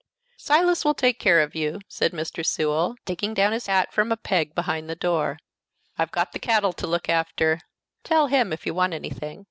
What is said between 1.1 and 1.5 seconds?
care